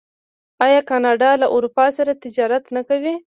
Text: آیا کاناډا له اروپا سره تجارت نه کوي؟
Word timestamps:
آیا 0.65 0.81
کاناډا 0.89 1.29
له 1.41 1.47
اروپا 1.55 1.85
سره 1.97 2.19
تجارت 2.23 2.63
نه 2.75 2.81
کوي؟ 2.89 3.13